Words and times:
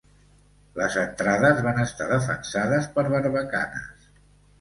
Les 0.77 0.95
entrades 1.01 1.59
van 1.65 1.81
estar 1.83 2.07
defensades 2.13 2.87
per 2.97 3.05
barbacanes. 3.17 4.09